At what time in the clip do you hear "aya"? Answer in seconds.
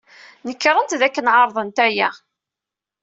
1.87-2.09